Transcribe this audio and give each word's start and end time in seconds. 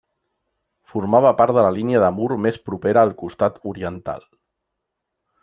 Formava 0.93 1.33
part 1.41 1.55
de 1.57 1.65
la 1.65 1.73
línia 1.75 2.01
de 2.05 2.09
mur 2.21 2.31
més 2.47 2.59
propera 2.71 3.05
al 3.09 3.13
costat 3.21 3.61
oriental. 3.75 4.27